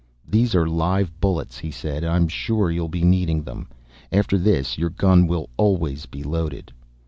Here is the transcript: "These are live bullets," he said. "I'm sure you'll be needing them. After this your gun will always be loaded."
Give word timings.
"These 0.27 0.55
are 0.55 0.67
live 0.67 1.19
bullets," 1.21 1.59
he 1.59 1.69
said. 1.69 2.03
"I'm 2.03 2.27
sure 2.27 2.71
you'll 2.71 2.89
be 2.89 3.03
needing 3.03 3.43
them. 3.43 3.67
After 4.11 4.35
this 4.39 4.75
your 4.79 4.89
gun 4.89 5.27
will 5.27 5.47
always 5.57 6.07
be 6.07 6.23
loaded." 6.23 6.71